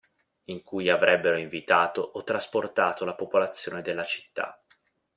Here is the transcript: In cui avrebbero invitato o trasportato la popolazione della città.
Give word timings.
In 0.45 0.63
cui 0.63 0.89
avrebbero 0.89 1.37
invitato 1.37 2.01
o 2.01 2.23
trasportato 2.23 3.05
la 3.05 3.13
popolazione 3.13 3.83
della 3.83 4.03
città. 4.03 4.59